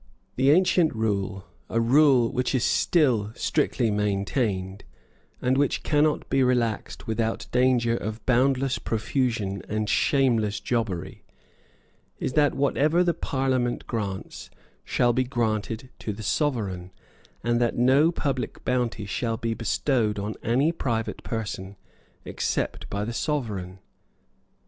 [0.35, 4.83] The ancient rule, a rule which is still strictly maintained,
[5.43, 11.23] and which cannot be relaxed without danger of boundless profusion and shameless jobbery,
[12.17, 14.49] is that whatever the Parliament grants
[14.83, 16.89] shall be granted to the Sovereign,
[17.43, 21.75] and that no public bounty shall be bestowed on any private person
[22.25, 23.77] except by the Sovereign.